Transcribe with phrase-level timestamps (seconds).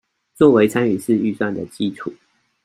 [0.33, 2.11] 作為參與式預算的基礎